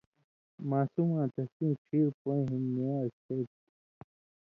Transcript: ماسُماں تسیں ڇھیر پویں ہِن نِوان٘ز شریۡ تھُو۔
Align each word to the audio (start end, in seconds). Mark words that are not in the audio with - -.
ماسُماں 0.69 1.25
تسیں 1.33 1.73
ڇھیر 1.83 2.07
پویں 2.21 2.43
ہِن 2.49 2.63
نِوان٘ز 2.75 3.11
شریۡ 3.23 3.47
تھُو۔ 3.51 3.59